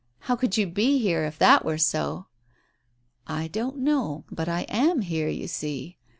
[0.21, 2.25] How could you be here if that were so?"
[3.27, 5.99] "I don't know, but I am here, you see.